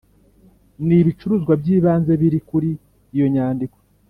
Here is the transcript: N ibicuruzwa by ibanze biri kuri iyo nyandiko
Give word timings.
N 0.85 0.87
ibicuruzwa 1.01 1.53
by 1.61 1.67
ibanze 1.77 2.11
biri 2.21 2.39
kuri 2.49 2.69
iyo 3.15 3.27
nyandiko 3.33 3.77